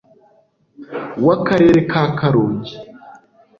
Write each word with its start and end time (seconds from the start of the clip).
Wa 1.25 1.35
karere 1.47 1.79
ka 1.91 2.03
Karongi 2.17 2.73